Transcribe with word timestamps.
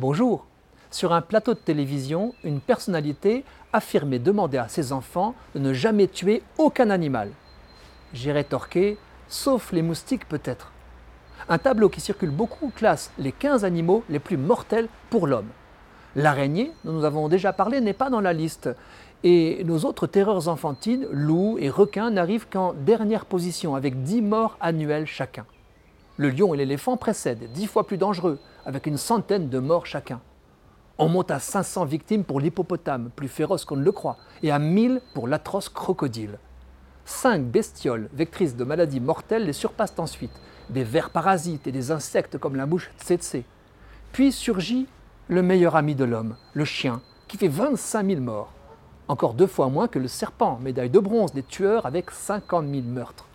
Bonjour 0.00 0.44
Sur 0.90 1.12
un 1.12 1.20
plateau 1.20 1.54
de 1.54 1.60
télévision, 1.60 2.34
une 2.42 2.58
personnalité 2.58 3.44
affirmait 3.72 4.18
demander 4.18 4.58
à 4.58 4.66
ses 4.66 4.92
enfants 4.92 5.36
de 5.54 5.60
ne 5.60 5.72
jamais 5.72 6.08
tuer 6.08 6.42
aucun 6.58 6.90
animal. 6.90 7.30
J'ai 8.12 8.32
rétorqué 8.32 8.98
Sauf 9.28 9.70
les 9.70 9.82
moustiques 9.82 10.28
peut-être. 10.28 10.72
Un 11.48 11.58
tableau 11.58 11.88
qui 11.88 12.00
circule 12.00 12.30
beaucoup 12.30 12.72
classe 12.74 13.12
les 13.18 13.30
15 13.30 13.64
animaux 13.64 14.02
les 14.08 14.18
plus 14.18 14.36
mortels 14.36 14.88
pour 15.10 15.28
l'homme. 15.28 15.50
L'araignée, 16.16 16.72
dont 16.84 16.94
nous 16.94 17.04
avons 17.04 17.28
déjà 17.28 17.52
parlé, 17.52 17.80
n'est 17.80 17.92
pas 17.92 18.10
dans 18.10 18.20
la 18.20 18.32
liste. 18.32 18.68
Et 19.22 19.62
nos 19.62 19.78
autres 19.84 20.08
terreurs 20.08 20.48
enfantines, 20.48 21.06
loups 21.12 21.56
et 21.60 21.70
requins, 21.70 22.10
n'arrivent 22.10 22.48
qu'en 22.50 22.72
dernière 22.72 23.26
position, 23.26 23.76
avec 23.76 24.02
10 24.02 24.22
morts 24.22 24.56
annuels 24.60 25.06
chacun. 25.06 25.46
Le 26.16 26.30
lion 26.30 26.54
et 26.54 26.56
l'éléphant 26.56 26.96
précèdent, 26.96 27.50
10 27.52 27.66
fois 27.66 27.86
plus 27.86 27.98
dangereux, 27.98 28.38
avec 28.64 28.86
une 28.86 28.98
centaine 28.98 29.48
de 29.48 29.58
morts 29.58 29.84
chacun. 29.84 30.20
On 30.96 31.08
monte 31.08 31.32
à 31.32 31.40
500 31.40 31.86
victimes 31.86 32.22
pour 32.22 32.38
l'hippopotame, 32.38 33.10
plus 33.16 33.26
féroce 33.26 33.64
qu'on 33.64 33.74
ne 33.74 33.82
le 33.82 33.90
croit, 33.90 34.16
et 34.44 34.52
à 34.52 34.60
1000 34.60 35.00
pour 35.12 35.26
l'atroce 35.26 35.68
crocodile. 35.68 36.38
Cinq 37.04 37.42
bestioles 37.42 38.08
vectrices 38.12 38.54
de 38.54 38.62
maladies 38.62 39.00
mortelles 39.00 39.44
les 39.44 39.52
surpassent 39.52 39.98
ensuite, 39.98 40.40
des 40.70 40.84
vers 40.84 41.10
parasites 41.10 41.66
et 41.66 41.72
des 41.72 41.90
insectes 41.90 42.38
comme 42.38 42.54
la 42.54 42.66
mouche 42.66 42.92
tsetse. 43.00 43.42
Puis 44.12 44.30
surgit 44.30 44.86
le 45.26 45.42
meilleur 45.42 45.74
ami 45.74 45.96
de 45.96 46.04
l'homme, 46.04 46.36
le 46.52 46.64
chien, 46.64 47.02
qui 47.26 47.38
fait 47.38 47.48
25 47.48 48.06
000 48.06 48.20
morts. 48.20 48.52
Encore 49.08 49.34
deux 49.34 49.48
fois 49.48 49.68
moins 49.68 49.88
que 49.88 49.98
le 49.98 50.06
serpent, 50.06 50.60
médaille 50.62 50.90
de 50.90 51.00
bronze 51.00 51.32
des 51.32 51.42
tueurs 51.42 51.86
avec 51.86 52.12
50 52.12 52.68
000 52.70 52.82
meurtres. 52.82 53.26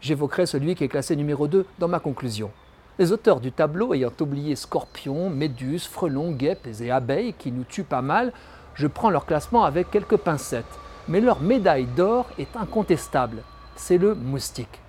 J'évoquerai 0.00 0.46
celui 0.46 0.74
qui 0.74 0.84
est 0.84 0.88
classé 0.88 1.14
numéro 1.14 1.46
2 1.46 1.66
dans 1.78 1.88
ma 1.88 2.00
conclusion. 2.00 2.50
Les 2.98 3.12
auteurs 3.12 3.40
du 3.40 3.52
tableau 3.52 3.92
ayant 3.92 4.12
oublié 4.20 4.56
scorpions, 4.56 5.28
méduses, 5.28 5.86
frelons, 5.86 6.32
guêpes 6.32 6.66
et 6.80 6.90
abeilles 6.90 7.34
qui 7.34 7.52
nous 7.52 7.64
tuent 7.64 7.84
pas 7.84 8.02
mal, 8.02 8.32
je 8.74 8.86
prends 8.86 9.10
leur 9.10 9.26
classement 9.26 9.64
avec 9.64 9.90
quelques 9.90 10.16
pincettes. 10.16 10.78
Mais 11.08 11.20
leur 11.20 11.40
médaille 11.40 11.86
d'or 11.96 12.26
est 12.38 12.56
incontestable, 12.56 13.42
c'est 13.76 13.98
le 13.98 14.14
moustique. 14.14 14.80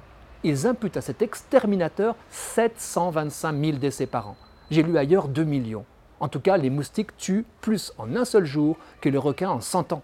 Ils 0.43 0.65
imputent 0.65 0.97
à 0.97 1.01
cet 1.01 1.21
exterminateur 1.21 2.15
725 2.29 3.59
000 3.59 3.77
décès 3.77 4.05
par 4.05 4.29
an. 4.29 4.37
J'ai 4.69 4.83
lu 4.83 4.97
ailleurs 4.97 5.27
2 5.27 5.43
millions. 5.43 5.85
En 6.21 6.29
tout 6.29 6.39
cas, 6.39 6.55
les 6.55 6.69
moustiques 6.69 7.17
tuent 7.17 7.45
plus 7.59 7.93
en 7.97 8.15
un 8.15 8.25
seul 8.25 8.45
jour 8.45 8.77
que 9.01 9.09
les 9.09 9.17
requins 9.17 9.49
en 9.49 9.61
100 9.61 9.93
ans. 9.93 10.03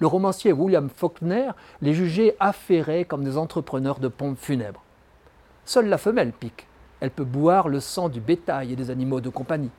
Le 0.00 0.06
romancier 0.06 0.52
William 0.52 0.88
Faulkner 0.88 1.50
les 1.80 1.94
jugeait 1.94 2.36
affairés 2.40 3.04
comme 3.04 3.24
des 3.24 3.36
entrepreneurs 3.36 4.00
de 4.00 4.08
pompes 4.08 4.38
funèbres. 4.38 4.82
Seule 5.64 5.88
la 5.88 5.98
femelle 5.98 6.32
pique. 6.32 6.66
Elle 7.00 7.10
peut 7.10 7.24
boire 7.24 7.68
le 7.68 7.80
sang 7.80 8.08
du 8.08 8.20
bétail 8.20 8.72
et 8.72 8.76
des 8.76 8.90
animaux 8.90 9.20
de 9.20 9.28
compagnie. 9.28 9.70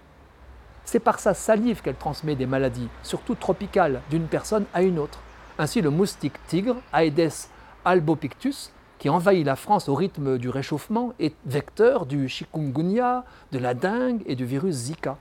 C'est 0.86 1.00
par 1.00 1.20
sa 1.20 1.34
salive 1.34 1.82
qu'elle 1.82 1.96
transmet 1.96 2.36
des 2.36 2.46
maladies, 2.46 2.88
surtout 3.04 3.36
tropicales, 3.36 4.02
d'une 4.10 4.28
personne 4.28 4.66
à 4.74 4.84
une 4.84 5.00
autre. 5.00 5.20
Ainsi, 5.58 5.82
le 5.82 5.90
moustique 5.90 6.36
tigre, 6.48 6.78
Aedes 6.94 7.50
albopictus, 7.84 8.72
qui 9.00 9.10
envahit 9.10 9.46
la 9.46 9.56
France 9.56 9.90
au 9.90 9.96
rythme 9.96 10.38
du 10.38 10.50
réchauffement, 10.50 11.14
est 11.20 11.36
vecteur 11.46 12.06
du 12.06 12.30
chikungunya, 12.30 13.26
de 13.52 13.60
la 13.60 13.74
dengue 13.74 14.22
et 14.26 14.36
du 14.36 14.46
virus 14.46 14.76
Zika. 14.76 15.18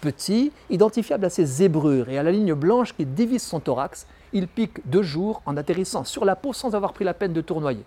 Petit, 0.00 0.52
identifiable 0.70 1.24
à 1.24 1.30
ses 1.30 1.44
zébrures 1.44 2.08
et 2.08 2.18
à 2.18 2.22
la 2.22 2.30
ligne 2.30 2.54
blanche 2.54 2.94
qui 2.94 3.04
divise 3.04 3.42
son 3.42 3.60
thorax, 3.60 4.06
il 4.32 4.48
pique 4.48 4.80
deux 4.88 5.02
jours 5.02 5.42
en 5.46 5.56
atterrissant 5.56 6.04
sur 6.04 6.24
la 6.24 6.36
peau 6.36 6.52
sans 6.52 6.74
avoir 6.74 6.92
pris 6.92 7.04
la 7.04 7.14
peine 7.14 7.32
de 7.32 7.40
tournoyer. 7.40 7.84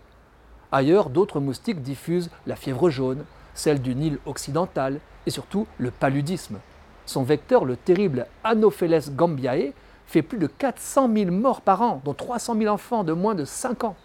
Ailleurs, 0.72 1.10
d'autres 1.10 1.40
moustiques 1.40 1.82
diffusent 1.82 2.30
la 2.48 2.56
fièvre 2.56 2.90
jaune, 2.90 3.26
celle 3.54 3.82
du 3.82 3.94
Nil 3.94 4.20
occidental 4.26 5.00
et 5.26 5.30
surtout 5.30 5.68
le 5.78 5.92
paludisme. 5.92 6.60
Son 7.06 7.24
vecteur, 7.24 7.66
le 7.66 7.76
terrible 7.76 8.28
Anopheles 8.44 9.12
gambiae, 9.12 9.74
fait 10.06 10.22
plus 10.22 10.38
de 10.38 10.48
400 10.48 11.10
000 11.14 11.32
morts 11.32 11.62
par 11.62 11.82
an, 11.82 12.02
dont 12.04 12.14
300 12.14 12.56
000 12.58 12.74
enfants 12.74 13.04
de 13.04 13.14
moins 13.14 13.36
de 13.36 13.46
5 13.46 13.84
ans. 13.84 13.96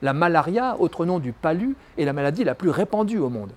La 0.00 0.12
malaria, 0.12 0.76
autre 0.80 1.04
nom 1.04 1.20
du 1.20 1.32
palu, 1.32 1.76
est 1.96 2.04
la 2.04 2.12
maladie 2.12 2.44
la 2.44 2.54
plus 2.54 2.70
répandue 2.70 3.18
au 3.18 3.28
monde. 3.28 3.52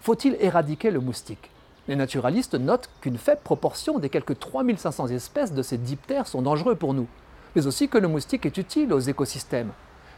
Faut-il 0.00 0.36
éradiquer 0.40 0.90
le 0.90 1.00
moustique? 1.00 1.50
Les 1.88 1.94
naturalistes 1.94 2.54
notent 2.54 2.90
qu'une 3.00 3.16
faible 3.16 3.42
proportion 3.44 4.00
des 4.00 4.08
quelques 4.08 4.40
3500 4.40 5.06
espèces 5.08 5.52
de 5.52 5.62
ces 5.62 5.78
diptères 5.78 6.26
sont 6.26 6.42
dangereux 6.42 6.74
pour 6.74 6.94
nous, 6.94 7.06
mais 7.54 7.68
aussi 7.68 7.88
que 7.88 7.98
le 7.98 8.08
moustique 8.08 8.44
est 8.44 8.58
utile 8.58 8.92
aux 8.92 8.98
écosystèmes. 8.98 9.70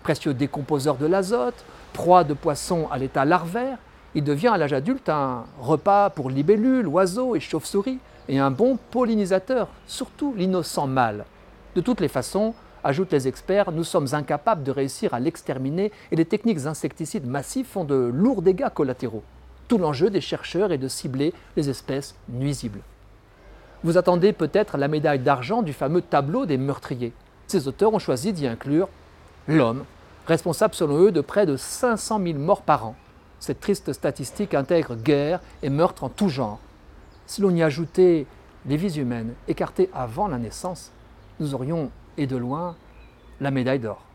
Précieux 0.02 0.32
décomposeur 0.32 0.96
de 0.96 1.04
l'azote, 1.04 1.62
proie 1.92 2.24
de 2.24 2.32
poissons 2.32 2.88
à 2.90 2.96
l'état 2.96 3.26
larvaire, 3.26 3.76
il 4.14 4.24
devient 4.24 4.48
à 4.48 4.56
l'âge 4.56 4.72
adulte 4.72 5.10
un 5.10 5.44
repas 5.60 6.08
pour 6.08 6.30
libellules, 6.30 6.86
oiseaux 6.86 7.36
et 7.36 7.40
chauves-souris, 7.40 7.98
et 8.30 8.38
un 8.38 8.50
bon 8.50 8.78
pollinisateur, 8.90 9.68
surtout 9.86 10.34
l'innocent 10.34 10.86
mâle. 10.86 11.26
De 11.74 11.82
toutes 11.82 12.00
les 12.00 12.08
façons, 12.08 12.54
ajoutent 12.82 13.12
les 13.12 13.28
experts, 13.28 13.72
nous 13.72 13.84
sommes 13.84 14.08
incapables 14.12 14.62
de 14.62 14.70
réussir 14.70 15.12
à 15.12 15.20
l'exterminer 15.20 15.92
et 16.10 16.16
les 16.16 16.24
techniques 16.24 16.64
insecticides 16.64 17.26
massifs 17.26 17.68
font 17.68 17.84
de 17.84 17.94
lourds 17.94 18.40
dégâts 18.40 18.70
collatéraux. 18.72 19.22
Tout 19.68 19.76
l'enjeu 19.76 20.08
des 20.08 20.22
chercheurs 20.22 20.72
est 20.72 20.78
de 20.78 20.88
cibler 20.88 21.34
les 21.56 21.68
espèces 21.68 22.14
nuisibles. 22.30 22.80
Vous 23.84 23.98
attendez 23.98 24.32
peut-être 24.32 24.78
la 24.78 24.88
médaille 24.88 25.18
d'argent 25.18 25.62
du 25.62 25.74
fameux 25.74 26.00
tableau 26.00 26.46
des 26.46 26.56
meurtriers. 26.56 27.12
Ces 27.46 27.68
auteurs 27.68 27.92
ont 27.92 27.98
choisi 27.98 28.32
d'y 28.32 28.46
inclure 28.46 28.88
l'homme, 29.46 29.84
responsable 30.26 30.74
selon 30.74 30.98
eux 31.04 31.12
de 31.12 31.20
près 31.20 31.44
de 31.44 31.56
500 31.56 32.20
000 32.22 32.38
morts 32.38 32.62
par 32.62 32.86
an. 32.86 32.96
Cette 33.40 33.60
triste 33.60 33.92
statistique 33.92 34.54
intègre 34.54 34.96
guerre 34.96 35.40
et 35.62 35.68
meurtre 35.68 36.02
en 36.02 36.08
tout 36.08 36.28
genre. 36.28 36.58
Si 37.26 37.42
l'on 37.42 37.54
y 37.54 37.62
ajoutait 37.62 38.26
les 38.66 38.76
vies 38.76 38.98
humaines 38.98 39.34
écartées 39.48 39.90
avant 39.94 40.28
la 40.28 40.38
naissance, 40.38 40.90
nous 41.40 41.54
aurions, 41.54 41.90
et 42.16 42.26
de 42.26 42.36
loin, 42.36 42.74
la 43.40 43.50
médaille 43.50 43.78
d'or. 43.78 44.07